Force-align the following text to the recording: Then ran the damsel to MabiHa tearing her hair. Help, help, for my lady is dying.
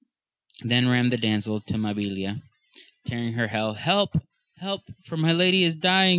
Then 0.63 0.87
ran 0.89 1.09
the 1.09 1.17
damsel 1.17 1.59
to 1.61 1.75
MabiHa 1.75 2.41
tearing 3.05 3.33
her 3.33 3.47
hair. 3.49 3.73
Help, 3.75 4.15
help, 4.57 4.81
for 5.05 5.15
my 5.15 5.31
lady 5.31 5.63
is 5.63 5.75
dying. 5.75 6.09